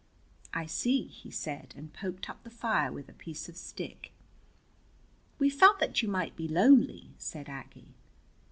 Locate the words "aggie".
7.47-7.93